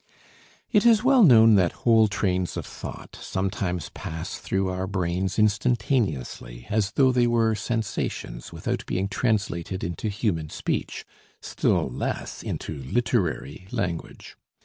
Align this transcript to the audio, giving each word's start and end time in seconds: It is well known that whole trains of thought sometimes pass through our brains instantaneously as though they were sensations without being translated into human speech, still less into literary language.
It 0.71 0.83
is 0.83 1.03
well 1.03 1.21
known 1.23 1.53
that 1.61 1.73
whole 1.85 2.07
trains 2.07 2.57
of 2.57 2.65
thought 2.65 3.15
sometimes 3.21 3.89
pass 3.89 4.39
through 4.39 4.67
our 4.67 4.87
brains 4.87 5.37
instantaneously 5.37 6.65
as 6.71 6.93
though 6.93 7.11
they 7.11 7.27
were 7.27 7.53
sensations 7.53 8.51
without 8.51 8.83
being 8.87 9.07
translated 9.07 9.83
into 9.83 10.09
human 10.09 10.49
speech, 10.49 11.05
still 11.39 11.87
less 11.87 12.41
into 12.41 12.73
literary 12.81 13.67
language. 13.69 14.35